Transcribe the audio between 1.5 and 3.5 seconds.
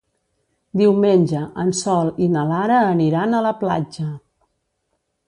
en Sol i na Lara aniran a